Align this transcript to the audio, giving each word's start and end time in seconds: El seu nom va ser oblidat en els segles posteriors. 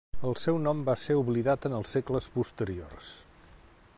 El 0.27 0.35
seu 0.43 0.55
nom 0.67 0.79
va 0.87 0.95
ser 1.01 1.17
oblidat 1.19 1.69
en 1.69 1.77
els 1.81 1.93
segles 1.97 2.31
posteriors. 2.39 3.13